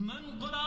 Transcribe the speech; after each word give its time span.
من 0.00 0.40
قرآن 0.40 0.65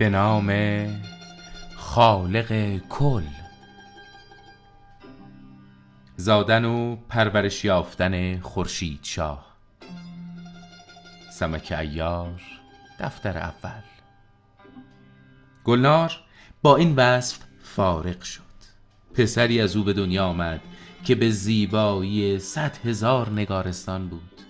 به 0.00 0.08
نام 0.08 0.52
خالق 1.76 2.78
کل. 2.88 3.22
زادن 6.16 6.64
و 6.64 6.96
پرورش 6.96 7.64
یافتن 7.64 8.40
خورشید 8.40 9.00
شاه. 9.02 9.56
سمک 11.32 11.74
ایار 11.78 12.40
دفتر 13.00 13.38
اول. 13.38 13.82
گلنار 15.64 16.12
با 16.62 16.76
این 16.76 16.96
وصف 16.96 17.38
فارغ 17.62 18.22
شد. 18.22 18.42
پسری 19.14 19.60
از 19.60 19.76
او 19.76 19.84
به 19.84 19.92
دنیا 19.92 20.26
آمد 20.26 20.60
که 21.04 21.14
به 21.14 21.30
زیبایی 21.30 22.38
صد 22.38 22.76
هزار 22.86 23.30
نگارستان 23.30 24.08
بود. 24.08 24.40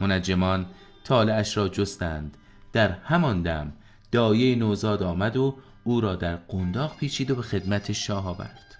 منجمان 0.00 0.66
طالعش 1.04 1.56
را 1.56 1.68
جستند 1.68 2.36
در 2.72 2.90
همان 2.90 3.42
دم 3.42 3.72
دایه 4.12 4.56
نوزاد 4.56 5.02
آمد 5.02 5.36
و 5.36 5.56
او 5.84 6.00
را 6.00 6.16
در 6.16 6.36
قنداق 6.36 6.96
پیچید 6.96 7.30
و 7.30 7.34
به 7.34 7.42
خدمت 7.42 7.92
شاه 7.92 8.28
آورد. 8.28 8.76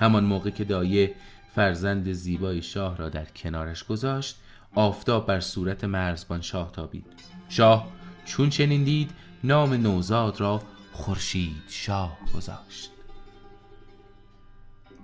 همان 0.00 0.24
موقع 0.24 0.50
که 0.50 0.64
دایه 0.64 1.14
فرزند 1.54 2.12
زیبای 2.12 2.62
شاه 2.62 2.96
را 2.96 3.08
در 3.08 3.24
کنارش 3.24 3.84
گذاشت 3.84 4.36
آفتاب 4.74 5.26
بر 5.26 5.40
صورت 5.40 5.84
مرزبان 5.84 6.40
شاه 6.40 6.72
تابید. 6.72 7.06
شاه 7.48 7.92
چون 8.24 8.50
چنین 8.50 8.84
دید 8.84 9.10
نام 9.44 9.72
نوزاد 9.72 10.40
را 10.40 10.62
خورشید 10.92 11.62
شاه 11.68 12.18
گذاشت. 12.34 12.90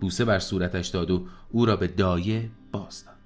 بوسه 0.00 0.24
بر 0.24 0.38
صورتش 0.38 0.88
داد 0.88 1.10
و 1.10 1.26
او 1.50 1.66
را 1.66 1.76
به 1.76 1.86
دایه 1.86 2.50
باز 2.72 3.04
داد. 3.04 3.17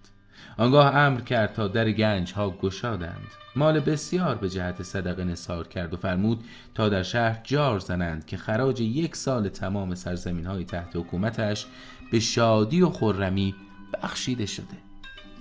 آنگاه 0.58 0.96
امر 0.96 1.20
کرد 1.20 1.52
تا 1.52 1.68
در 1.68 1.90
گنج 1.90 2.32
ها 2.32 2.50
گشادند. 2.50 3.26
مال 3.56 3.80
بسیار 3.80 4.34
به 4.34 4.50
جهت 4.50 4.82
صدقه 4.82 5.24
نثار 5.24 5.68
کرد 5.68 5.94
و 5.94 5.96
فرمود 5.96 6.44
تا 6.74 6.88
در 6.88 7.02
شهر 7.02 7.40
جار 7.44 7.78
زنند 7.78 8.26
که 8.26 8.36
خراج 8.36 8.80
یک 8.80 9.16
سال 9.16 9.48
تمام 9.48 9.94
سرزمین 9.94 10.46
های 10.46 10.64
تحت 10.64 10.96
حکومتش 10.96 11.66
به 12.12 12.20
شادی 12.20 12.82
و 12.82 12.90
خرمی 12.90 13.54
بخشیده 14.02 14.46
شده. 14.46 14.76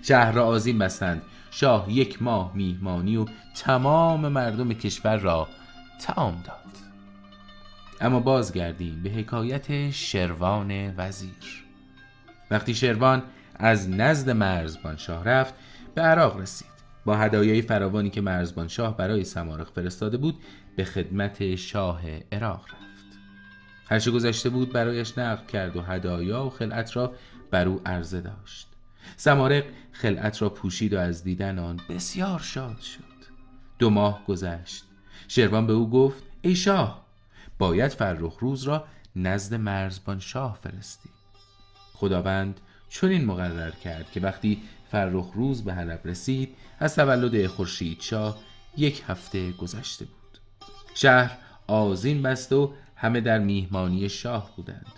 شهر 0.02 0.32
را 0.32 0.46
آزین 0.46 0.80
بستند. 0.80 1.22
شاه 1.52 1.92
یک 1.92 2.22
ماه 2.22 2.52
میهمانی 2.56 3.18
و 3.18 3.26
تمام 3.56 4.28
مردم 4.28 4.74
کشور 4.74 5.18
را 5.18 5.48
تعام 6.02 6.42
داد. 6.46 6.58
اما 8.02 8.20
بازگردیم 8.20 9.04
به 9.04 9.10
حکایت 9.10 9.92
شروان 9.92 10.94
وزیر. 10.98 11.66
وقتی 12.52 12.76
شروان 12.76 13.24
از 13.62 13.90
نزد 13.90 14.30
مرزبان 14.30 14.98
شاه 14.98 15.24
رفت 15.24 15.54
به 15.96 16.02
عراق 16.02 16.40
رسید. 16.40 16.72
با 17.06 17.18
هدایای 17.18 17.62
فراوانی 17.62 18.10
که 18.10 18.22
مرزبان 18.22 18.68
شاه 18.68 18.98
برای 18.98 19.24
سمارق 19.24 19.72
فرستاده 19.72 20.18
بود 20.18 20.40
به 20.76 20.84
خدمت 20.86 21.56
شاه 21.56 22.02
عراق 22.32 22.66
رفت. 22.66 23.20
هرچه 23.90 24.12
گذشته 24.12 24.50
بود 24.50 24.72
برایش 24.72 25.18
نقل 25.18 25.46
کرد 25.46 25.78
و 25.78 25.82
هدایا 25.82 26.46
و 26.46 26.50
خلعت 26.50 26.96
را 26.96 27.14
بر 27.52 27.68
او 27.68 27.82
عرضه 27.86 28.22
داشت. 28.22 28.68
سمارق 29.18 29.64
خلعت 29.92 30.42
را 30.42 30.50
پوشید 30.50 30.94
و 30.94 31.00
از 31.00 31.24
دیدن 31.24 31.60
آن 31.60 31.80
بسیار 31.90 32.40
شاد 32.40 32.80
شد. 32.80 33.02
دو 33.80 33.90
ماه 33.90 34.26
گذشت. 34.28 34.84
شروان 35.28 35.68
به 35.68 35.74
او 35.74 35.90
گفت 35.90 36.24
ای 36.42 36.56
شاه 36.56 37.06
باید 37.60 37.92
فرخ 37.92 38.38
روز 38.40 38.64
را 38.64 38.86
نزد 39.16 39.54
مرزبان 39.54 40.20
شاه 40.20 40.60
فرستی. 40.64 41.10
خداوند 41.94 42.60
چنین 42.92 43.26
مقرر 43.26 43.72
کرد 43.72 44.12
که 44.12 44.20
وقتی 44.20 44.62
فرخ 44.92 45.32
روز 45.36 45.64
به 45.64 45.74
حلب 45.74 46.00
رسید 46.06 46.56
از 46.80 46.96
تولد 46.96 47.48
خورشید 47.48 48.02
شاه 48.02 48.38
یک 48.78 49.04
هفته 49.08 49.52
گذشته 49.52 50.06
بود. 50.06 50.38
شهر 50.94 51.38
آزین 51.68 52.22
بست 52.22 52.54
و 52.54 52.74
همه 52.96 53.22
در 53.22 53.40
میهمانی 53.40 54.10
شاه 54.10 54.52
بودند. 54.56 54.94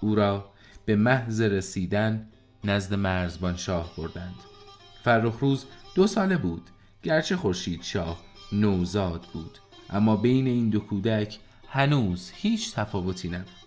او 0.00 0.14
را 0.14 0.50
به 0.84 0.96
محض 0.96 1.40
رسیدن 1.40 2.28
نزد 2.64 2.94
مرزبان 2.94 3.56
شاه 3.56 3.92
بردند. 3.96 4.36
فرخ 5.04 5.38
روز 5.38 5.64
دو 5.94 6.06
ساله 6.06 6.36
بود 6.36 6.70
گرچه 7.02 7.36
خورشید 7.36 7.82
شاه 7.82 8.20
نوزاد 8.52 9.26
بود 9.32 9.58
اما 9.90 10.16
بین 10.16 10.46
این 10.46 10.70
دو 10.70 10.80
کودک 10.80 11.38
هنوز 11.68 12.32
هیچ 12.34 12.74
تفاوتی 12.74 13.28
نبود. 13.28 13.59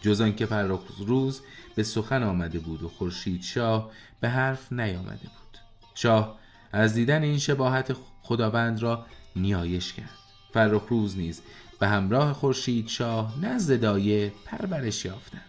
جز 0.00 0.20
آنکه 0.20 0.46
فرخ 0.46 0.80
روز 1.06 1.40
به 1.74 1.82
سخن 1.82 2.22
آمده 2.22 2.58
بود 2.58 2.82
و 2.82 2.88
خورشید 2.88 3.42
شاه 3.42 3.90
به 4.20 4.28
حرف 4.28 4.72
نیامده 4.72 5.10
بود. 5.22 5.58
شاه 5.94 6.38
از 6.72 6.94
دیدن 6.94 7.22
این 7.22 7.38
شباهت 7.38 7.96
خداوند 8.22 8.82
را 8.82 9.06
نیایش 9.36 9.92
کرد. 9.92 10.18
فرخ 10.52 10.82
روز 10.88 11.16
نیز 11.16 11.42
به 11.80 11.88
همراه 11.88 12.32
خورشید 12.32 12.88
شاه 12.88 13.44
نزد 13.44 13.80
دایه 13.80 14.32
پرورش 14.46 15.04
یافتند. 15.04 15.40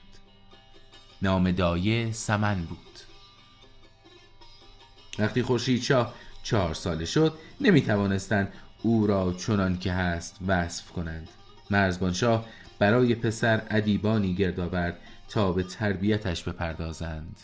نام 1.21 1.51
دایه 1.51 2.11
سمن 2.11 2.61
بود. 2.65 2.77
وقتی 5.19 5.43
خورشید 5.43 5.81
شاه 5.81 6.13
چهار 6.43 6.73
ساله 6.73 7.05
شد 7.05 7.37
نمی 7.61 7.81
توانستند 7.81 8.53
او 8.83 9.07
را 9.07 9.33
چنان 9.33 9.79
که 9.79 9.93
هست 9.93 10.37
وصف 10.47 10.91
کنند. 10.91 11.29
مرزبان 11.69 12.13
شاه 12.13 12.45
برای 12.81 13.15
پسر 13.15 13.61
ادیبانی 13.69 14.33
گرد 14.33 14.59
آورد 14.59 14.97
تا 15.29 15.51
به 15.51 15.63
تربیتش 15.63 16.43
بپردازند. 16.43 17.39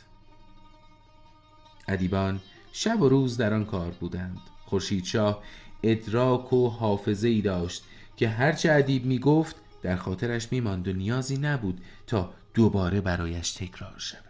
ادیبان 1.88 2.40
شب 2.72 3.02
و 3.02 3.10
روز 3.10 3.38
در 3.38 3.54
آن 3.54 3.66
کار 3.66 3.92
بودند. 3.92 4.38
خورشید 4.66 5.06
شاه 5.06 5.44
ادراک 5.84 6.54
و 6.54 6.70
حافظه 6.70 7.28
ای 7.28 7.42
داشت 7.42 7.84
که 8.16 8.30
هرچه 8.30 8.72
ادیب 8.72 9.06
می 9.06 9.20
گفت 9.20 9.56
در 9.82 9.96
خاطرش 9.96 10.52
می 10.52 10.60
ماند 10.60 10.88
و 10.88 10.94
نیازی 10.94 11.38
نبود 11.38 11.82
تا 12.08 12.34
دوباره 12.54 13.02
برایش 13.02 13.52
تکرار 13.52 13.96
شود. 13.98 14.24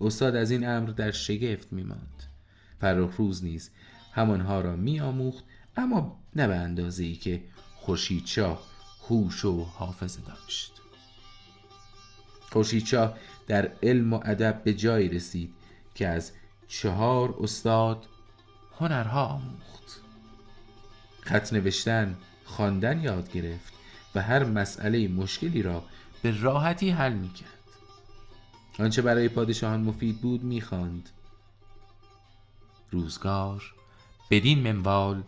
استاد 0.00 0.36
از 0.36 0.50
این 0.50 0.68
امر 0.68 0.90
در 0.90 1.10
شگفت 1.10 1.72
می 1.72 1.82
ماند 1.82 2.22
فرخ 2.80 3.16
روز 3.16 3.44
نیز 3.44 3.70
همانها 4.12 4.60
را 4.60 4.76
می 4.76 5.00
آموخت 5.00 5.44
اما 5.76 6.20
نه 6.36 6.48
به 6.48 6.56
اندازه 6.56 7.04
ای 7.04 7.14
که 7.14 7.42
خورشید 7.76 8.26
شاه 8.26 8.75
هوش 9.08 9.44
و 9.44 9.64
حافظه 9.64 10.20
داشت. 10.20 10.72
خورشیدشاه 12.52 13.16
در 13.46 13.72
علم 13.82 14.12
و 14.12 14.20
ادب 14.24 14.62
به 14.64 14.74
جایی 14.74 15.08
رسید 15.08 15.54
که 15.94 16.08
از 16.08 16.32
چهار 16.68 17.34
استاد 17.40 18.06
هنرها 18.78 19.26
آموخت. 19.26 20.00
خط 21.20 21.52
نوشتن 21.52 22.16
خواندن 22.44 23.00
یاد 23.00 23.32
گرفت 23.32 23.72
و 24.14 24.22
هر 24.22 24.44
مسئله 24.44 25.08
مشکلی 25.08 25.62
را 25.62 25.84
به 26.22 26.40
راحتی 26.40 26.90
حل 26.90 27.12
می 27.12 27.28
کرد 27.28 27.50
آنچه 28.78 29.02
برای 29.02 29.28
پادشاهان 29.28 29.80
مفید 29.80 30.20
بود 30.20 30.44
می‌خواند. 30.44 31.10
روزگار 32.90 33.74
بدین 34.30 34.58
منوال 34.58 35.22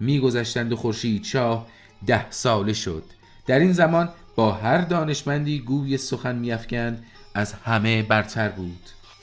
میگذشتند 0.00 0.72
و 0.72 0.76
خورشید 0.76 1.24
شاه 1.24 1.68
ده 2.06 2.30
ساله 2.30 2.72
شد. 2.72 3.04
در 3.46 3.58
این 3.58 3.72
زمان 3.72 4.08
با 4.36 4.52
هر 4.52 4.78
دانشمندی 4.78 5.58
گوی 5.58 5.96
سخن 5.98 6.34
میافکند 6.34 7.04
از 7.34 7.52
همه 7.52 8.02
برتر 8.02 8.48
بود. 8.48 8.80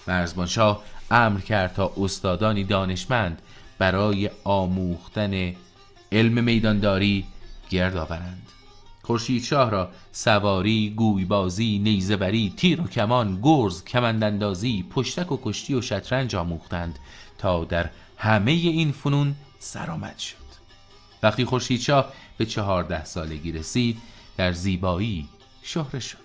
مرزبان 0.08 0.48
شاه 0.48 0.84
امر 1.12 1.40
کرد 1.40 1.74
تا 1.74 1.94
استادانی 1.98 2.64
دانشمند 2.64 3.42
برای 3.78 4.30
آموختن 4.44 5.54
علم 6.12 6.44
میدانداری 6.44 7.26
گرد 7.70 7.98
آورند. 7.98 8.48
خورشید 9.02 9.44
شاه 9.44 9.70
را 9.70 9.90
سواری، 10.12 10.94
گویبازی، 10.96 11.80
نیزهبری، 11.80 12.54
تیر 12.58 12.82
و 12.82 12.88
کمان، 12.88 13.40
گرز، 13.42 13.84
کمنداندازی، 13.84 14.86
پشتک 14.90 15.32
و 15.32 15.40
کشتی 15.44 15.74
و 15.74 15.82
شطرنج 15.82 16.36
آموختند 16.36 17.00
تا 17.38 17.64
در 17.64 17.90
همه 18.18 18.52
این 18.52 18.92
فنون 18.92 19.36
سرآمد 19.60 20.18
شد. 20.18 20.36
وقتی 21.24 21.46
خورشید 21.46 21.82
شاه 21.82 22.14
به 22.40 22.46
چهارده 22.46 23.06
سالگی 23.06 23.52
رسید 23.52 24.02
در 24.38 24.52
زیبایی 24.52 25.30
شهره 25.62 26.00
شد 26.00 26.18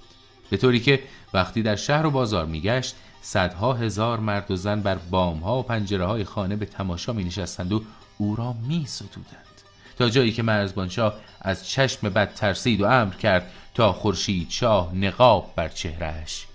به 0.50 0.56
طوری 0.56 0.80
که 0.80 1.02
وقتی 1.34 1.62
در 1.62 1.76
شهر 1.76 2.06
و 2.06 2.10
بازار 2.10 2.46
میگشت 2.46 2.94
صدها 3.22 3.72
هزار 3.72 4.20
مرد 4.20 4.50
و 4.50 4.56
زن 4.56 4.80
بر 4.80 4.94
بامها 4.94 5.58
و 5.58 5.62
پنجره 5.62 6.06
های 6.06 6.24
خانه 6.24 6.56
به 6.56 6.66
تماشا 6.66 7.12
می 7.12 7.24
نشستند 7.24 7.72
و 7.72 7.82
او 8.18 8.36
را 8.36 8.52
می 8.68 8.86
ستودند. 8.86 9.60
تا 9.98 10.10
جایی 10.10 10.32
که 10.32 10.42
مرزبانشاه 10.42 11.14
از 11.40 11.68
چشم 11.68 12.08
بد 12.08 12.34
ترسید 12.34 12.80
و 12.80 12.86
امر 12.86 13.14
کرد 13.14 13.50
تا 13.74 13.92
خورشید 13.92 14.50
شاه 14.50 14.94
نقاب 14.94 15.52
بر 15.56 15.68
چهرهش 15.68 16.46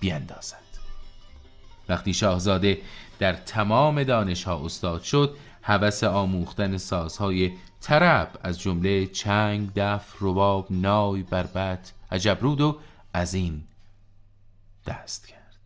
بیندازد 0.00 0.56
وقتی 1.88 2.14
شاهزاده 2.14 2.78
در 3.18 3.32
تمام 3.32 4.04
دانشها 4.04 4.64
استاد 4.64 5.02
شد 5.02 5.36
هوس 5.62 6.04
آموختن 6.04 6.76
سازهای 6.76 7.52
طرب 7.80 8.38
از 8.42 8.60
جمله 8.60 9.06
چنگ، 9.06 9.72
دف، 9.76 10.16
رباب، 10.20 10.66
نای، 10.70 11.22
بربت، 11.22 11.92
عجبرود 12.12 12.60
و 12.60 12.78
از 13.12 13.34
این 13.34 13.62
دست 14.86 15.28
کرد. 15.28 15.56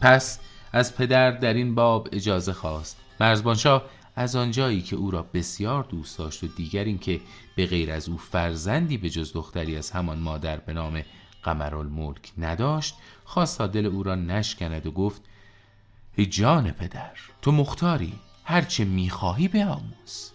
پس 0.00 0.38
از 0.72 0.96
پدر 0.96 1.30
در 1.30 1.54
این 1.54 1.74
باب 1.74 2.08
اجازه 2.12 2.52
خواست. 2.52 2.96
مرزبانشاه 3.20 3.84
از 4.16 4.36
آنجایی 4.36 4.82
که 4.82 4.96
او 4.96 5.10
را 5.10 5.22
بسیار 5.22 5.82
دوست 5.82 6.18
داشت 6.18 6.44
و 6.44 6.46
دیگر 6.46 6.84
اینکه 6.84 7.20
به 7.56 7.66
غیر 7.66 7.92
از 7.92 8.08
او 8.08 8.18
فرزندی 8.18 8.96
به 8.96 9.10
جز 9.10 9.32
دختری 9.32 9.76
از 9.76 9.90
همان 9.90 10.18
مادر 10.18 10.56
به 10.56 10.72
نام 10.72 11.02
قمرالملک 11.42 12.32
نداشت 12.38 12.94
خواست 13.24 13.60
دل 13.60 13.86
او 13.86 14.02
را 14.02 14.14
نشکند 14.14 14.86
و 14.86 14.90
گفت 14.90 15.22
ای 16.16 16.26
جان 16.26 16.70
پدر 16.70 17.12
تو 17.42 17.52
مختاری؟ 17.52 18.12
هرچه 18.48 18.84
می‌خواهی 18.84 19.48
بیاموز. 19.48 20.30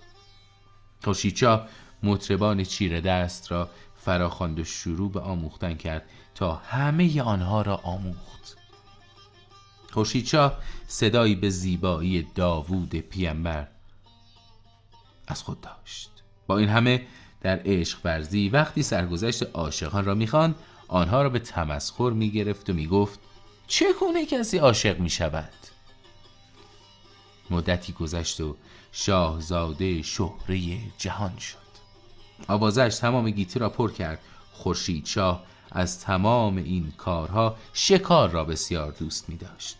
خورشیدشاه 1.03 1.67
مطربان 2.03 2.63
چیره 2.63 3.01
دست 3.01 3.51
را 3.51 3.69
فراخواند 3.97 4.59
و 4.59 4.63
شروع 4.63 5.11
به 5.11 5.19
آموختن 5.19 5.73
کرد 5.75 6.09
تا 6.35 6.55
همه 6.55 7.21
آنها 7.21 7.61
را 7.61 7.75
آموخت. 7.75 8.57
خورشیدشاه 9.91 10.59
صدایی 10.87 11.35
به 11.35 11.49
زیبایی 11.49 12.27
داوود 12.35 12.95
پیامبر 12.95 13.67
از 15.27 15.43
خود 15.43 15.61
داشت. 15.61 16.09
با 16.47 16.57
این 16.57 16.69
همه 16.69 17.05
در 17.41 17.61
عشق 17.65 17.99
ورزی 18.03 18.49
وقتی 18.49 18.83
سرگذشت 18.83 19.43
عاشقان 19.43 20.05
را 20.05 20.15
می‌خواند 20.15 20.55
آنها 20.87 21.21
را 21.21 21.29
به 21.29 21.39
تمسخر 21.39 22.09
می‌گرفت 22.09 22.69
و 22.69 22.73
می‌گفت 22.73 23.19
چگونه 23.67 24.25
کسی 24.25 24.57
عاشق 24.57 24.99
می‌شود؟ 24.99 25.53
مدتی 27.53 27.93
گذشت 27.93 28.41
و 28.41 28.55
شاهزاده 28.91 30.01
شهره 30.01 30.77
جهان 30.97 31.37
شد. 31.37 31.57
آوازش 32.47 32.97
تمام 33.01 33.29
گیتی 33.29 33.59
را 33.59 33.69
پر 33.69 33.91
کرد. 33.91 34.19
خورشید 34.53 35.05
شاه 35.05 35.43
از 35.71 35.99
تمام 35.99 36.57
این 36.57 36.93
کارها 36.97 37.55
شکار 37.73 38.29
را 38.29 38.43
بسیار 38.43 38.91
دوست 38.91 39.29
می 39.29 39.37
داشت 39.37 39.77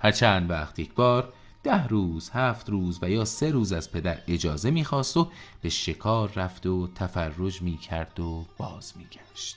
هر 0.00 0.10
چند 0.10 0.50
وقت 0.50 0.78
یک 0.78 0.94
بار 0.94 1.32
ده 1.62 1.86
روز، 1.86 2.30
هفت 2.30 2.70
روز 2.70 2.98
و 3.02 3.10
یا 3.10 3.24
سه 3.24 3.50
روز 3.50 3.72
از 3.72 3.92
پدر 3.92 4.22
اجازه 4.28 4.70
می‌خواست 4.70 5.16
و 5.16 5.30
به 5.62 5.68
شکار 5.68 6.32
رفت 6.36 6.66
و 6.66 6.88
تفرج 6.94 7.62
می‌کرد 7.62 8.20
و 8.20 8.46
باز 8.58 8.92
میگشت. 8.96 9.56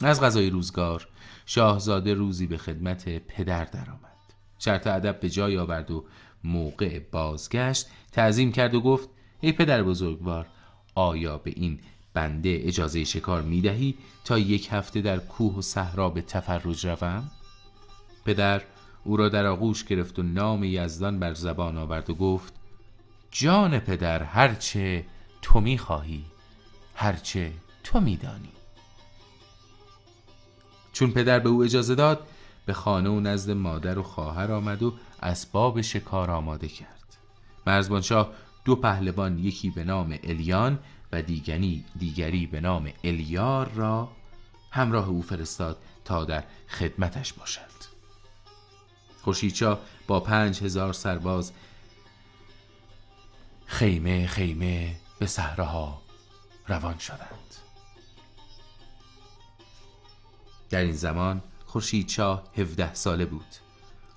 از 0.00 0.20
غذای 0.20 0.50
روزگار 0.50 1.08
شاهزاده 1.46 2.14
روزی 2.14 2.46
به 2.46 2.56
خدمت 2.56 3.08
پدر 3.08 3.64
درآمد. 3.64 4.15
شرط 4.58 4.86
ادب 4.86 5.20
به 5.20 5.30
جای 5.30 5.58
آورد 5.58 5.90
و 5.90 6.04
موقع 6.44 6.98
بازگشت 6.98 7.86
تعظیم 8.12 8.52
کرد 8.52 8.74
و 8.74 8.80
گفت 8.80 9.08
ای 9.40 9.52
پدر 9.52 9.82
بزرگوار 9.82 10.46
آیا 10.94 11.38
به 11.38 11.52
این 11.56 11.80
بنده 12.14 12.58
اجازه 12.62 13.04
شکار 13.04 13.42
می‌دهی 13.42 13.94
تا 14.24 14.38
یک 14.38 14.68
هفته 14.72 15.00
در 15.00 15.18
کوه 15.18 15.54
و 15.54 15.62
صحرا 15.62 16.08
به 16.08 16.22
تفرج 16.22 16.86
روم؟ 16.86 17.30
پدر 18.24 18.62
او 19.04 19.16
را 19.16 19.28
در 19.28 19.46
آغوش 19.46 19.84
گرفت 19.84 20.18
و 20.18 20.22
نام 20.22 20.64
یزدان 20.64 21.20
بر 21.20 21.34
زبان 21.34 21.78
آورد 21.78 22.10
و 22.10 22.14
گفت 22.14 22.54
جان 23.30 23.78
پدر 23.78 24.22
هرچه 24.22 25.06
تو 25.42 25.60
می‌خواهی 25.60 26.24
هرچه 26.94 27.52
تو 27.84 28.00
میدانی 28.00 28.52
چون 30.92 31.10
پدر 31.10 31.38
به 31.38 31.48
او 31.48 31.64
اجازه 31.64 31.94
داد 31.94 32.26
به 32.66 32.72
خانه 32.72 33.10
و 33.10 33.20
نزد 33.20 33.50
مادر 33.50 33.98
و 33.98 34.02
خواهر 34.02 34.52
آمد 34.52 34.82
و 34.82 34.94
اسباب 35.22 35.80
شکار 35.80 36.30
آماده 36.30 36.68
کرد. 36.68 37.16
مرزبانشاه 37.66 38.32
دو 38.64 38.76
پهلوان 38.76 39.38
یکی 39.38 39.70
به 39.70 39.84
نام 39.84 40.18
الیان 40.24 40.78
و 41.12 41.22
دیگری, 41.22 41.84
دیگری 41.98 42.46
به 42.46 42.60
نام 42.60 42.92
الیار 43.04 43.68
را 43.68 44.08
همراه 44.70 45.08
او 45.08 45.22
فرستاد 45.22 45.78
تا 46.04 46.24
در 46.24 46.44
خدمتش 46.68 47.32
باشد. 47.32 47.76
خورشیدشاه 49.22 49.80
با 50.06 50.20
پنج 50.20 50.62
هزار 50.62 50.92
سرباز 50.92 51.52
خیمه 53.66 54.26
خیمه 54.26 54.96
به 55.18 55.26
صحراها 55.26 56.02
روان 56.68 56.98
شدند. 56.98 57.54
در 60.70 60.80
این 60.80 60.92
زمان 60.92 61.42
خورشیدشاه 61.66 62.42
17 62.56 62.94
ساله 62.94 63.24
بود. 63.24 63.46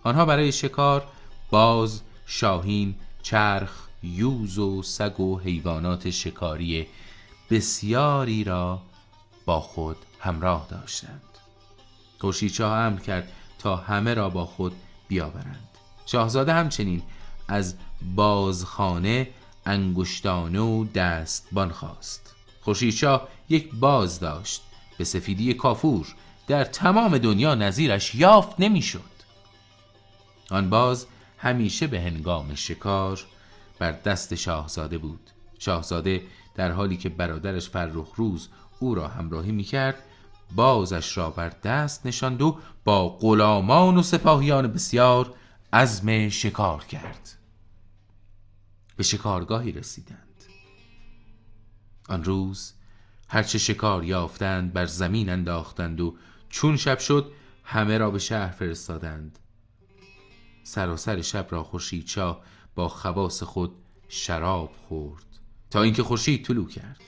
آنها 0.03 0.25
برای 0.25 0.51
شکار 0.51 1.07
باز 1.49 2.01
شاهین 2.25 2.95
چرخ 3.21 3.87
یوز 4.03 4.57
و 4.57 4.83
سگ 4.83 5.19
و 5.19 5.39
حیوانات 5.39 6.09
شکاری 6.09 6.87
بسیاری 7.49 8.43
را 8.43 8.81
با 9.45 9.59
خود 9.59 9.97
همراه 10.19 10.67
داشتند. 10.69 11.21
خورشیدشاه 12.19 12.77
امر 12.77 12.99
کرد 12.99 13.31
تا 13.59 13.75
همه 13.75 14.13
را 14.13 14.29
با 14.29 14.45
خود 14.45 14.73
بیاورند. 15.07 15.67
شاهزاده 16.05 16.53
همچنین 16.53 17.01
از 17.47 17.75
بازخانه 18.15 19.29
انگشتانه 19.65 20.59
و 20.59 20.85
دستبان 20.85 21.71
خواست. 21.71 22.35
خورشیدشاه 22.61 23.27
یک 23.49 23.75
باز 23.75 24.19
داشت 24.19 24.61
به 24.97 25.03
سفیدی 25.03 25.53
کافور 25.53 26.07
در 26.49 26.63
تمام 26.63 27.17
دنیا 27.17 27.55
نظیرش 27.55 28.15
یافت 28.15 28.59
نمی‌شد. 28.59 29.01
آن 30.51 30.69
باز 30.69 31.07
همیشه 31.37 31.87
به 31.87 32.01
هنگام 32.01 32.55
شکار 32.55 33.25
بر 33.79 33.91
دست 33.91 34.35
شاهزاده 34.35 34.97
بود. 34.97 35.29
شاهزاده 35.59 36.21
در 36.55 36.71
حالی 36.71 36.97
که 36.97 37.09
برادرش 37.09 37.69
فرخ 37.69 38.13
روز 38.15 38.49
او 38.79 38.95
را 38.95 39.07
همراهی 39.07 39.51
می‌کرد 39.51 40.03
بازش 40.55 41.17
را 41.17 41.29
بر 41.29 41.49
دست 41.49 42.05
نشاند 42.05 42.41
و 42.41 42.59
با 42.83 43.09
غلامان 43.09 43.97
و 43.97 44.03
سپاهیان 44.03 44.67
بسیار 44.67 45.33
عزم 45.73 46.29
شکار 46.29 46.85
کرد. 46.85 47.29
به 48.95 49.03
شکارگاهی 49.03 49.71
رسیدند. 49.71 50.43
آن 52.09 52.23
روز 52.23 52.73
هرچه 53.27 53.57
شکار 53.57 54.03
یافتند 54.03 54.73
بر 54.73 54.85
زمین 54.85 55.29
انداختند 55.29 56.01
و 56.01 56.15
چون 56.49 56.77
شب 56.77 56.99
شد 56.99 57.31
همه 57.63 57.97
را 57.97 58.11
به 58.11 58.19
شهر 58.19 58.51
فرستادند. 58.51 59.39
سراسر 60.63 61.21
شب 61.21 61.47
را 61.49 61.63
خورشید 61.63 62.07
شاه 62.07 62.41
با 62.75 62.87
خواص 62.87 63.43
خود 63.43 63.71
شراب 64.07 64.71
خورد. 64.87 65.25
تا 65.69 65.81
اینکه 65.81 66.03
خورشید 66.03 66.45
طلوع 66.45 66.67
کرد. 66.67 67.01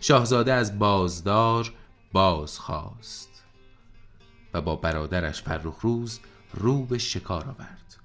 شاهزاده 0.00 0.52
از 0.52 0.78
بازدار 0.78 1.72
باز 2.12 2.58
خواست 2.58 3.44
و 4.54 4.60
با 4.60 4.76
برادرش 4.76 5.42
فرخ 5.42 5.80
روز 5.80 6.20
رو 6.54 6.84
به 6.84 6.98
شکار 6.98 7.44
آورد. 7.44 7.96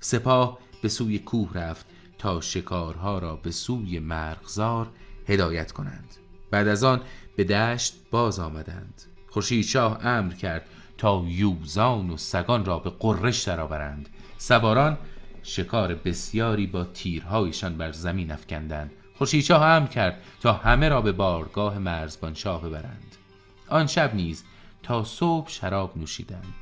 سپاه 0.00 0.58
به 0.82 0.88
سوی 0.88 1.18
کوه 1.18 1.52
رفت 1.52 1.86
تا 2.18 2.40
شکارها 2.40 3.18
را 3.18 3.36
به 3.36 3.50
سوی 3.50 3.98
مرغزار 3.98 4.90
هدایت 5.26 5.72
کنند. 5.72 6.14
بعد 6.50 6.68
از 6.68 6.84
آن 6.84 7.02
به 7.36 7.44
دشت 7.44 7.94
باز 8.10 8.38
آمدند. 8.38 9.02
خورشید 9.34 9.64
شاه 9.64 10.06
امر 10.06 10.32
کرد 10.32 10.66
تا 10.98 11.24
یوزان 11.28 12.10
و 12.10 12.16
سگان 12.16 12.64
را 12.64 12.78
به 12.78 12.90
قرش 12.90 13.42
درآورند. 13.42 14.08
سواران 14.38 14.98
شکار 15.42 15.94
بسیاری 15.94 16.66
با 16.66 16.84
تیرهایشان 16.84 17.76
بر 17.76 17.92
زمین 17.92 18.30
افکندند. 18.30 18.90
خورشید 19.18 19.44
شاه 19.44 19.62
امر 19.62 19.86
کرد 19.86 20.22
تا 20.40 20.52
همه 20.52 20.88
را 20.88 21.00
به 21.00 21.12
بارگاه 21.12 21.78
مرزبان 21.78 22.34
شاه 22.34 22.62
ببرند. 22.62 23.16
آن 23.68 23.86
شب 23.86 24.14
نیز 24.14 24.44
تا 24.82 25.04
صبح 25.04 25.50
شراب 25.50 25.98
نوشیدند. 25.98 26.54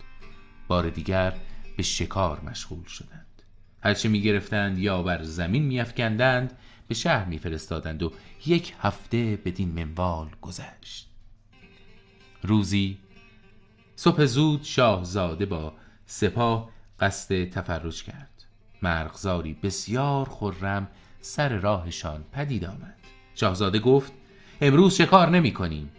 بار 0.68 0.90
دیگر 0.90 1.34
به 1.76 1.82
شکار 1.82 2.40
مشغول 2.40 2.84
شدند. 2.84 3.42
هرچه 3.82 4.08
می‌گرفتند 4.08 4.78
یا 4.78 5.02
بر 5.02 5.22
زمین 5.22 5.62
میافکندند 5.62 6.58
به 6.88 6.94
شهر 6.94 7.24
میفرستادند 7.24 8.02
و 8.02 8.12
یک 8.46 8.74
هفته 8.80 9.38
بدین 9.44 9.68
منوال 9.68 10.28
گذشت. 10.40 11.11
روزی. 12.42 12.98
صبح 13.96 14.24
زود 14.24 14.62
شاهزاده 14.62 15.46
با 15.46 15.72
سپاه 16.06 16.70
قصد 17.00 17.44
تفرج 17.50 18.02
کرد. 18.02 18.44
مرغزاری 18.82 19.54
بسیار 19.54 20.28
خرم 20.28 20.88
سر 21.20 21.48
راهشان 21.58 22.24
پدید 22.32 22.64
آمد. 22.64 22.96
شاهزاده 23.34 23.78
گفت 23.78 24.12
امروز 24.60 24.94
شکار 24.94 25.30
نمی 25.30 25.52
کنیم؟ 25.52 25.90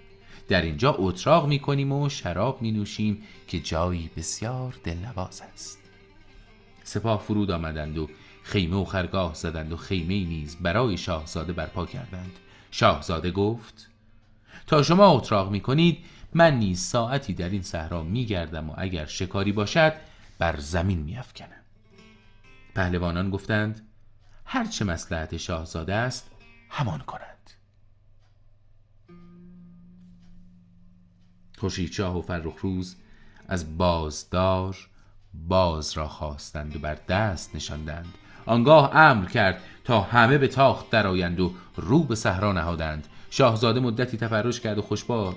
در 0.47 0.61
اینجا 0.61 0.95
اتراق 0.99 1.47
می 1.47 1.59
کنیم 1.59 1.91
و 1.91 2.09
شراب 2.09 2.61
می 2.61 2.71
نوشیم 2.71 3.23
که 3.47 3.59
جایی 3.59 4.09
بسیار 4.17 4.75
دلنواز 4.83 5.41
است. 5.53 5.79
سپاه 6.83 7.19
فرود 7.19 7.51
آمدند 7.51 7.97
و 7.97 8.09
خیمه 8.43 8.77
و 8.77 8.85
خرگاه 8.85 9.33
زدند 9.33 9.71
و 9.71 9.77
خیمه 9.77 10.29
نیز 10.29 10.55
برای 10.55 10.97
شاهزاده 10.97 11.53
برپا 11.53 11.85
کردند. 11.85 12.31
شاهزاده 12.71 13.31
گفت 13.31 13.89
تا 14.67 14.83
شما 14.83 15.07
اتراق 15.11 15.51
می 15.51 15.61
کنید 15.61 15.97
من 16.35 16.59
نیز 16.59 16.79
ساعتی 16.79 17.33
در 17.33 17.49
این 17.49 17.61
صحرا 17.61 18.03
می 18.03 18.25
گردم 18.25 18.69
و 18.69 18.73
اگر 18.77 19.05
شکاری 19.05 19.51
باشد 19.51 19.93
بر 20.39 20.59
زمین 20.59 20.99
می 20.99 21.17
افکنم. 21.17 21.63
پهلوانان 22.75 23.29
گفتند 23.29 23.87
هرچه 24.45 24.85
مسلحت 24.85 25.37
شاهزاده 25.37 25.95
است 25.95 26.31
همان 26.69 26.99
کند. 26.99 27.51
خورشیدشاه 31.57 32.17
و 32.17 32.21
فرخروز 32.21 32.95
از 33.47 33.77
بازدار 33.77 34.77
باز 35.33 35.97
را 35.97 36.07
خواستند 36.07 36.75
و 36.75 36.79
بر 36.79 36.97
دست 37.09 37.55
نشاندند. 37.55 38.13
آنگاه 38.45 38.95
امر 38.95 39.25
کرد 39.25 39.61
تا 39.83 40.01
همه 40.01 40.37
به 40.37 40.47
تاخت 40.47 40.89
درآیند 40.89 41.39
و 41.39 41.53
رو 41.75 42.03
به 42.03 42.15
صحرا 42.15 42.51
نهادند. 42.51 43.07
شاهزاده 43.35 43.79
مدتی 43.79 44.17
تفرج 44.17 44.61
کرد 44.61 44.77
و 44.77 44.81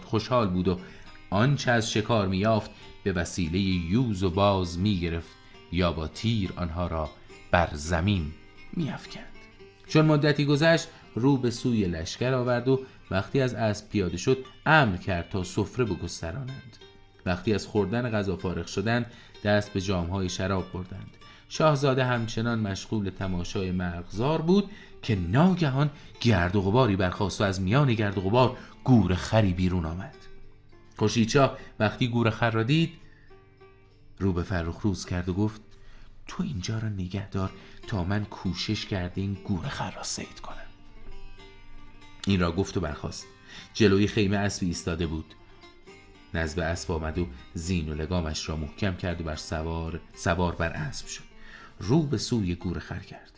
خوشحال 0.05 0.49
بود 0.49 0.69
و 0.69 0.79
آنچه 1.31 1.71
از 1.71 1.93
شکار 1.93 2.29
میافت 2.29 2.71
به 3.05 3.13
وسیله 3.13 3.59
یوز 3.91 4.23
و 4.23 4.31
باز 4.31 4.79
می‌گرفت 4.79 5.29
یا 5.73 5.93
با 5.93 6.09
تیر 6.09 6.53
آنها 6.57 6.87
را 6.87 7.11
بر 7.51 7.69
زمین 7.73 8.33
میافکند. 8.73 9.33
چون 9.87 10.05
مدتی 10.05 10.45
گذشت 10.45 10.89
رو 11.15 11.37
به 11.37 11.51
سوی 11.51 11.85
لشکر 11.85 12.35
آورد 12.35 12.69
و 12.69 12.81
وقتی 13.11 13.41
از 13.41 13.55
اسب 13.55 13.89
پیاده 13.89 14.17
شد 14.17 14.39
امر 14.67 14.97
کرد 14.97 15.29
تا 15.29 15.43
سفره 15.43 15.85
بگسترانند. 15.85 16.77
وقتی 17.27 17.55
از 17.55 17.67
خوردن 17.67 18.11
غذا 18.11 18.37
فارغ 18.37 18.67
شدند 18.67 19.07
دست 19.45 19.73
به 19.73 19.81
جامهای 19.81 20.29
شراب 20.29 20.73
بردند. 20.73 21.17
شاهزاده 21.49 22.05
همچنان 22.05 22.59
مشغول 22.59 23.11
تماشای 23.11 23.73
مرغزار 23.73 24.43
بود 24.43 24.71
که 25.03 25.17
ناگهان 25.17 25.91
گرد 26.21 26.57
و 26.57 26.63
غباری 26.63 26.97
برخاست 26.97 27.41
و 27.41 27.45
از 27.45 27.61
میان 27.61 27.95
گرد 27.95 28.19
و 28.19 28.21
غبار 28.21 28.57
گور 28.85 29.15
خری 29.15 29.53
بیرون 29.53 29.87
آمد. 29.87 30.17
خورشیدشاه 30.97 31.59
وقتی 31.79 32.09
گور 32.09 32.31
خر 32.31 32.51
را 32.51 32.63
دید 32.63 32.93
رو 34.19 34.33
به 34.33 34.43
فرخ 34.43 34.81
روز 34.81 35.07
کرد 35.07 35.29
و 35.29 35.35
گفت 35.35 35.61
تو 36.27 36.43
اینجا 36.43 36.79
را 36.79 36.89
نگه 36.89 37.31
دار 37.31 37.53
تا 37.87 38.05
من 38.05 38.25
کوشش 38.25 38.87
کرده 38.87 39.21
این 39.21 39.35
گور 39.35 39.69
خر 39.69 39.91
را 39.91 40.03
سید 40.03 40.41
کنم. 40.41 40.57
این 42.27 42.41
را 42.41 42.53
گفت 42.53 42.77
و 42.77 42.81
برخاست. 42.81 43.27
جلوی 43.75 44.07
خیمه 44.07 44.37
اسبی 44.37 44.67
ایستاده 44.67 45.07
بود. 45.07 45.35
نزد 46.35 46.61
اسب 46.61 46.93
آمد 46.93 47.19
و 47.19 47.27
زین 47.55 47.89
و 47.89 47.95
لگامش 47.95 48.49
را 48.49 48.57
محکم 48.57 48.97
کرد 48.97 49.21
و 49.21 49.25
بر 49.25 49.37
سوار 49.37 50.01
سوار 50.15 50.55
بر 50.55 50.71
اسب 50.71 51.07
شد. 51.07 51.26
رو 51.79 52.03
به 52.03 52.19
سوی 52.19 52.55
گورخر 52.55 52.99
کرد. 52.99 53.33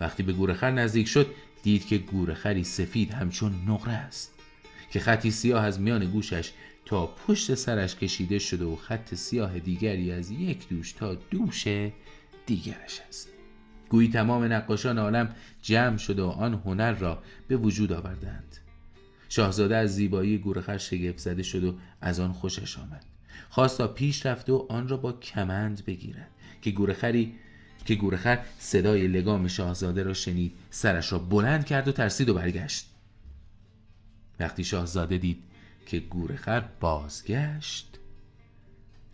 وقتی 0.00 0.22
به 0.22 0.32
گورخر 0.32 0.70
نزدیک 0.70 1.08
شد 1.08 1.26
دید 1.62 1.86
که 1.86 1.98
گورخری 1.98 2.64
سفید 2.64 3.10
همچون 3.10 3.52
نقره 3.66 3.92
است 3.92 4.34
که 4.90 5.00
خطی 5.00 5.30
سیاه 5.30 5.64
از 5.64 5.80
میان 5.80 6.10
گوشش 6.10 6.52
تا 6.84 7.06
پشت 7.06 7.54
سرش 7.54 7.96
کشیده 7.96 8.38
شده 8.38 8.64
و 8.64 8.76
خط 8.76 9.14
سیاه 9.14 9.58
دیگری 9.58 10.12
از 10.12 10.30
یک 10.30 10.68
دوش 10.68 10.92
تا 10.92 11.14
دوش 11.14 11.68
دیگرش 12.46 13.00
است. 13.08 13.28
گویی 13.88 14.08
تمام 14.08 14.44
نقاشان 14.44 14.98
عالم 14.98 15.34
جمع 15.62 15.96
شده 15.96 16.22
و 16.22 16.26
آن 16.26 16.54
هنر 16.54 16.92
را 16.92 17.22
به 17.48 17.56
وجود 17.56 17.92
آوردند. 17.92 18.56
شاهزاده 19.28 19.76
از 19.76 19.94
زیبایی 19.94 20.38
گورخر 20.38 20.78
شگفت 20.78 21.18
زده 21.18 21.42
شد 21.42 21.64
و 21.64 21.74
از 22.00 22.20
آن 22.20 22.32
خوشش 22.32 22.78
آمد. 22.78 23.04
خواست 23.50 23.78
تا 23.78 23.88
پیش 23.88 24.26
رفته 24.26 24.52
و 24.52 24.66
آن 24.68 24.88
را 24.88 24.96
با 24.96 25.12
کمند 25.12 25.84
بگیرد 25.84 26.30
که 26.62 26.70
گورخری 26.70 27.34
که 27.84 27.94
گورخر 27.94 28.38
صدای 28.58 29.08
لگام 29.08 29.48
شاهزاده 29.48 30.02
را 30.02 30.14
شنید. 30.14 30.52
سرش 30.70 31.12
را 31.12 31.18
بلند 31.18 31.66
کرد 31.66 31.88
و 31.88 31.92
ترسید 31.92 32.28
و 32.28 32.34
برگشت. 32.34 32.90
وقتی 34.40 34.64
شاهزاده 34.64 35.18
دید 35.18 35.42
که 35.86 35.98
گورخر 35.98 36.64
بازگشت 36.80 37.98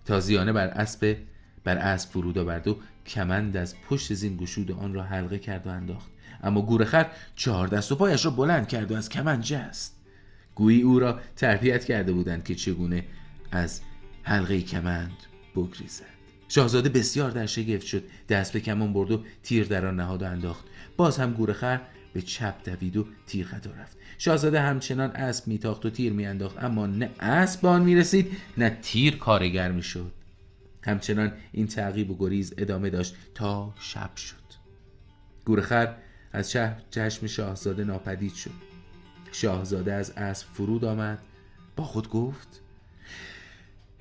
تازیانه 0.05 0.53
بر 0.53 0.67
اسب 0.67 1.17
بر 1.65 1.79
اسب 1.79 2.11
فرود 2.11 2.39
آورد 2.39 2.69
و 2.69 2.79
کمند 3.07 3.57
از 3.57 3.75
پشت 3.89 4.15
زین 4.15 4.37
گشود 4.37 4.73
آن 4.73 4.95
را 4.95 5.03
حلقه 5.03 5.39
کرد 5.39 5.67
و 5.67 5.71
انداخت. 5.71 6.11
اما 6.43 6.63
گورخر 6.63 7.07
چهار 7.37 7.69
دست 7.69 7.93
و 7.93 7.97
پایش 7.97 8.25
را 8.25 8.31
بلند 8.31 8.69
کرد 8.69 8.93
و 8.93 8.97
از 8.97 9.09
کمند 9.09 9.43
جست. 9.43 9.97
گویی 10.55 10.83
او 10.83 10.99
را 10.99 11.21
تربیت 11.37 11.85
کرده 11.85 12.13
بودند 12.13 12.45
که 12.45 12.55
چگونه 12.55 13.05
از 13.51 13.81
حلقه 14.23 14.63
کمند 14.63 15.17
بگریزد. 15.57 16.20
شاهزاده 16.51 16.89
بسیار 16.89 17.31
در 17.31 17.47
شگفت 17.47 17.87
شد. 17.87 18.03
دست 18.29 18.53
به 18.53 18.61
کمان 18.61 18.93
برد 18.93 19.11
و 19.11 19.25
تیر 19.43 19.67
در 19.67 19.87
آن 19.87 19.97
نهاد 19.97 20.23
و 20.23 20.27
انداخت. 20.27 20.65
باز 20.97 21.19
هم 21.19 21.33
گورخر 21.33 21.81
به 22.13 22.23
چپ 22.23 22.55
دوید 22.65 22.97
و 22.97 23.07
تیر 23.27 23.47
قطار 23.47 23.75
رفت. 23.75 23.97
شاهزاده 24.19 24.61
همچنان 24.61 25.11
اسب 25.11 25.49
میتاخت 25.49 25.87
و 25.87 25.91
تیر 25.91 26.13
میانداخت 26.13 26.65
اما 26.65 26.87
نه 26.87 27.11
اسب 27.21 27.61
به 27.61 27.69
آن 27.69 27.83
می‌رسید 27.83 28.37
نه 28.59 28.79
تیر 28.83 29.17
کارگر 29.17 29.73
می‌شد. 29.73 30.13
همچنان 30.83 31.33
این 31.53 31.67
تعقیب 31.67 32.11
و 32.11 32.17
گریز 32.19 32.55
ادامه 32.59 32.91
داشت 32.91 33.17
تا 33.35 33.75
شب 33.81 34.17
شد. 34.17 34.37
گورخر 35.45 35.95
از 36.33 36.53
شهر 36.53 36.83
چشم 36.91 37.27
شاهزاده 37.27 37.85
ناپدید 37.85 38.35
شد. 38.35 38.51
شاهزاده 39.33 39.93
از 39.93 40.11
اسب 40.11 40.47
فرود 40.55 40.85
آمد 40.85 41.19
با 41.77 41.85
خود 41.85 42.09
گفت 42.09 42.61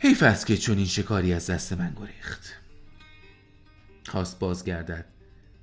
حیف 0.02 0.24
است 0.24 0.46
که 0.46 0.58
چون 0.58 0.78
این 0.78 0.88
شکاری 0.88 1.34
از 1.34 1.50
دست 1.50 1.74
من 1.74 1.96
گریخت. 1.98 2.54
خواست 4.08 4.40
بازگردد 4.40 5.06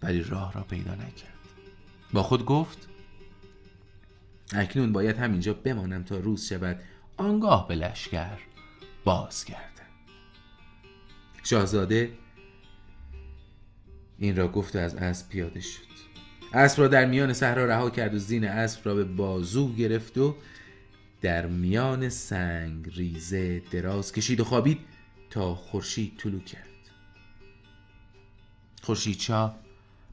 ولی 0.02 0.22
راه 0.22 0.52
را 0.52 0.62
پیدا 0.62 0.94
نکرد. 0.94 1.32
با 2.12 2.22
خود 2.22 2.44
گفت 2.44 2.88
اکنون 4.52 4.92
باید 4.92 5.16
همینجا 5.16 5.54
بمانم 5.54 6.02
تا 6.02 6.16
روز 6.16 6.48
شود 6.48 6.80
آنگاه 7.16 7.68
به 7.68 7.74
لشکر 7.74 8.38
بازگردم. 9.04 9.66
شاهزاده 11.44 12.12
این 14.18 14.36
را 14.36 14.48
گفت 14.48 14.76
و 14.76 14.78
از 14.78 14.94
اسب 14.94 15.28
پیاده 15.28 15.60
شد. 15.60 15.86
اسب 16.52 16.80
را 16.80 16.88
در 16.88 17.06
میان 17.06 17.32
صحرا 17.32 17.66
رها 17.66 17.90
کرد 17.90 18.14
و 18.14 18.18
زین 18.18 18.44
اسب 18.44 18.80
را 18.84 18.94
به 18.94 19.04
بازو 19.04 19.74
گرفت 19.74 20.18
و 20.18 20.36
در 21.26 21.46
میان 21.46 22.08
سنگ 22.08 22.90
ریزه 22.94 23.60
دراز 23.60 24.12
کشید 24.12 24.40
و 24.40 24.44
خوابید 24.44 24.78
تا 25.30 25.54
خورشید 25.54 26.16
طلوع 26.18 26.40
کرد. 26.40 26.66
خورشید 28.82 29.20
شاه 29.20 29.54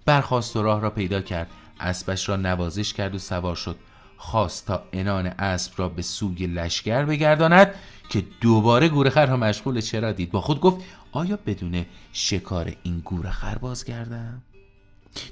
برخواست 0.05 0.55
و 0.55 0.63
راه 0.63 0.81
را 0.81 0.89
پیدا 0.89 1.21
کرد. 1.21 1.47
اسبش 1.79 2.29
را 2.29 2.35
نوازش 2.35 2.93
کرد 2.93 3.15
و 3.15 3.19
سوار 3.19 3.55
شد. 3.55 3.75
خواست 4.17 4.67
تا 4.67 4.83
انان 4.93 5.25
اسب 5.25 5.73
را 5.77 5.89
به 5.89 6.01
سوی 6.01 6.47
لشکر 6.47 7.05
بگرداند 7.05 7.75
که 8.09 8.23
دوباره 8.41 8.89
گورخر 8.89 9.25
را 9.25 9.37
مشغول 9.37 9.81
چرا 9.81 10.11
دید. 10.11 10.31
با 10.31 10.41
خود 10.41 10.59
گفت 10.59 10.85
آیا 11.11 11.39
بدون 11.45 11.85
شکار 12.13 12.75
این 12.83 12.99
گورخر 12.99 13.57
بازگردم؟ 13.57 14.41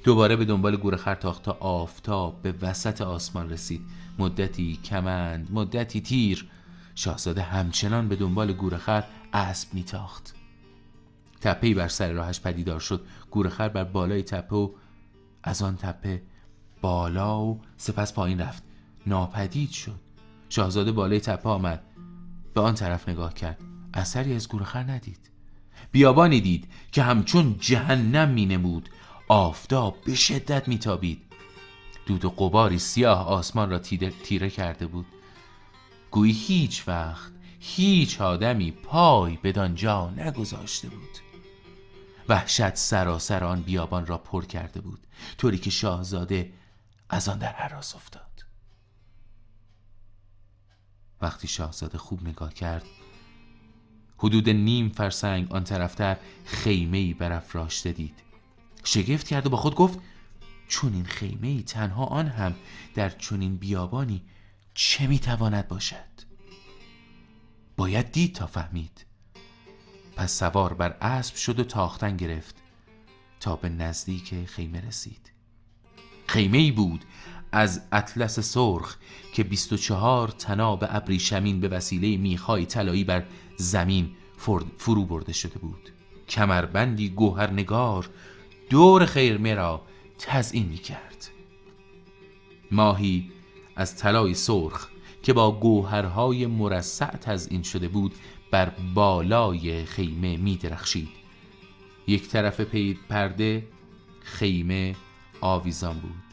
دوباره 0.03 0.35
به 0.35 0.45
دنبال 0.45 0.75
گورخر 0.75 1.15
تاخت 1.15 1.43
تا 1.43 1.51
آفتاب 1.59 2.41
به 2.41 2.53
وسط 2.61 3.01
آسمان 3.01 3.49
رسید. 3.49 3.81
مدتی 4.19 4.79
کمند 4.83 5.47
مدتی 5.51 6.01
تیر. 6.01 6.49
شاهزاده 6.95 7.41
همچنان 7.41 8.07
به 8.07 8.15
دنبال 8.15 8.53
گورخر 8.53 9.03
اسب 9.33 9.73
میتاخت. 9.73 10.35
تپهای 11.41 11.73
بر 11.73 11.87
سر 11.87 12.11
راهش 12.11 12.39
پدیدار 12.39 12.79
شد. 12.79 13.05
گورخر 13.31 13.69
بر 13.69 13.83
بالای 13.83 14.23
تپه 14.23 14.55
و 14.55 14.71
از 15.43 15.61
آن 15.61 15.75
تپه 15.75 16.21
بالا 16.81 17.41
و 17.41 17.61
سپس 17.77 18.13
پایین 18.13 18.41
رفت. 18.41 18.63
ناپدید 19.07 19.71
شد. 19.71 19.99
شاهزاده 20.49 20.91
بالای 20.91 21.19
تپه 21.19 21.49
آمد. 21.49 21.83
به 22.53 22.61
آن 22.61 22.73
طرف 22.73 23.09
نگاه 23.09 23.33
کرد. 23.33 23.57
اثری 23.93 24.35
از 24.35 24.49
گورخر 24.49 24.83
ندید. 24.83 25.29
بیابانی 25.91 26.41
دید 26.41 26.67
که 26.91 27.03
همچون 27.03 27.55
جهنم 27.59 28.29
می 28.29 28.45
نمود 28.45 28.89
آفتاب 29.31 30.01
به 30.05 30.15
شدت 30.15 30.67
میتابید. 30.67 31.21
دود 32.05 32.25
و 32.25 32.29
قباری 32.29 32.79
سیاه 32.79 33.27
آسمان 33.27 33.69
را 33.69 33.79
تیره 33.79 34.49
کرده 34.49 34.87
بود. 34.87 35.05
گویی 36.11 36.33
هیچ 36.33 36.87
وقت 36.87 37.31
هیچ 37.59 38.21
آدمی 38.21 38.71
پای 38.71 39.37
بدان 39.37 39.75
جا 39.75 40.09
نگذاشته 40.09 40.89
بود. 40.89 41.17
وحشت 42.29 42.75
سراسر 42.75 43.43
آن 43.43 43.61
بیابان 43.61 44.05
را 44.05 44.17
پر 44.17 44.45
کرده 44.45 44.81
بود 44.81 45.07
طوری 45.37 45.57
که 45.57 45.69
شاهزاده 45.69 46.53
از 47.09 47.29
آن 47.29 47.39
در 47.39 47.53
حراس 47.53 47.95
افتاد. 47.95 48.45
وقتی 51.21 51.47
شاهزاده 51.47 51.97
خوب 51.97 52.27
نگاه 52.27 52.53
کرد 52.53 52.85
حدود 54.17 54.49
نیم 54.49 54.89
فرسنگ 54.89 55.51
آن 55.51 55.63
طرفتر 55.63 56.17
خیمه 56.45 56.97
ای 56.97 57.13
برافراشته 57.13 57.91
دید. 57.91 58.30
شگفت 58.83 59.27
کرد 59.27 59.45
و 59.47 59.49
با 59.49 59.57
خود 59.57 59.75
گفت 59.75 59.99
چون 60.67 60.93
این 60.93 61.05
خیمه 61.05 61.47
ای 61.47 61.63
تنها 61.63 62.05
آن 62.05 62.27
هم 62.27 62.55
در 62.95 63.09
چنین 63.09 63.57
بیابانی 63.57 64.23
چه 64.73 65.07
می‌تواند 65.07 65.67
باشد؟ 65.67 66.11
باید 67.77 68.11
دید 68.11 68.35
تا 68.35 68.47
فهمید. 68.47 69.05
پس 70.15 70.39
سوار 70.39 70.73
بر 70.73 70.97
اسب 71.01 71.35
شد 71.35 71.59
و 71.59 71.63
تاختن 71.63 72.17
گرفت 72.17 72.55
تا 73.39 73.55
به 73.55 73.69
نزدیک 73.69 74.45
خیمه 74.45 74.81
رسید. 74.81 75.31
خیمه 76.27 76.57
ای 76.57 76.71
بود 76.71 77.05
از 77.51 77.81
اطلس 77.91 78.39
سرخ 78.39 78.95
که 79.33 79.43
24 79.43 80.27
تناب 80.27 80.85
ابریشمین 80.89 81.59
به 81.59 81.67
وسیله 81.67 82.17
میخای 82.17 82.65
طلایی 82.65 83.03
بر 83.03 83.25
زمین 83.57 84.11
فرو 84.77 85.05
برده 85.05 85.33
شده 85.33 85.59
بود. 85.59 85.89
کمربندی 86.29 87.09
گوهرنگار 87.09 88.09
دور 88.71 89.05
خیمه 89.05 89.55
را 89.55 89.81
تزئین 90.19 90.67
می 90.67 90.77
کرد 90.77 91.27
ماهی 92.71 93.31
از 93.75 93.97
طلای 93.97 94.33
سرخ 94.33 94.87
که 95.23 95.33
با 95.33 95.59
گوهرهای 95.59 96.47
مرصع 96.47 97.05
تزئین 97.05 97.63
شده 97.63 97.87
بود 97.87 98.15
بر 98.51 98.71
بالای 98.95 99.85
خیمه 99.85 100.37
می 100.37 100.55
درخشید 100.55 101.09
یک 102.07 102.27
طرف 102.27 102.61
پید 102.61 102.99
پرده 103.09 103.67
خیمه 104.21 104.95
آویزان 105.41 105.99
بود. 105.99 106.23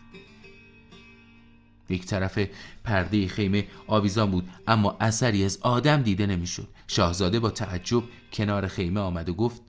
یک 1.88 2.04
طرف 2.06 2.38
پرده 2.84 3.28
خیمه 3.28 3.66
آویزان 3.86 4.30
بود 4.30 4.48
اما 4.66 4.96
اثری 5.00 5.44
از 5.44 5.58
آدم 5.62 6.02
دیده 6.02 6.26
نمی‌شد. 6.26 6.68
شاهزاده 6.86 7.40
با 7.40 7.50
تعجب 7.50 8.02
کنار 8.32 8.66
خیمه 8.66 9.00
آمد 9.00 9.28
و 9.28 9.34
گفت 9.34 9.62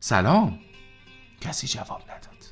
سلام. 0.00 0.58
کسی 1.42 1.66
جواب 1.66 2.02
نداد. 2.02 2.44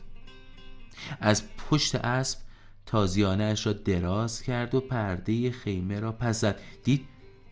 از 1.20 1.42
پشت 1.56 1.94
اسب 1.94 2.38
تازیانش 2.86 3.66
را 3.66 3.72
دراز 3.72 4.42
کرد 4.42 4.74
و 4.74 4.80
پرده 4.80 5.50
خیمه 5.50 6.00
را 6.00 6.12
پس 6.12 6.40
زد. 6.40 6.60
دید 6.84 7.08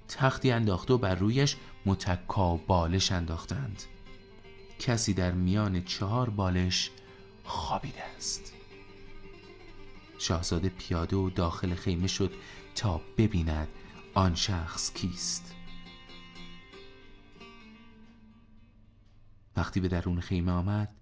تختی 0.09 0.51
انداخته 0.51 0.95
و 0.95 0.99
بر 0.99 1.15
رویش 1.15 1.57
متکا 1.87 2.57
بالش 2.57 3.13
انداختند. 3.13 3.83
کسی 4.79 5.15
در 5.15 5.33
میان 5.33 5.85
چهار 5.85 6.31
بالش 6.31 6.91
خوابیده 7.45 8.03
است. 8.17 8.53
شاهزاده 10.19 10.69
پیاده 10.69 11.17
و 11.17 11.31
داخل 11.31 11.75
خیمه 11.75 12.07
شد 12.07 12.33
تا 12.75 13.01
ببیند 13.19 13.69
آن 14.15 14.35
شخص 14.35 14.93
کیست. 14.93 15.55
وقتی 19.57 19.81
به 19.81 19.89
درون 19.89 20.21
خیمه 20.21 20.53
آمد 20.53 20.98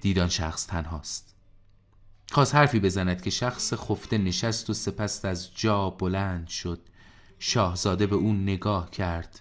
دیدان 0.00 0.28
شخص 0.28 0.66
تنهاست. 0.66 1.34
خواست 2.32 2.54
حرفی 2.54 2.80
بزند 2.80 3.22
که 3.22 3.30
شخص 3.30 3.74
خفته 3.74 4.18
نشست 4.18 4.70
و 4.70 4.74
سپس 4.74 5.24
از 5.24 5.54
جا 5.54 5.90
بلند 5.90 6.48
شد. 6.48 6.80
شاهزاده 7.38 8.06
به 8.06 8.16
اون 8.16 8.42
نگاه 8.42 8.90
کرد. 8.90 9.40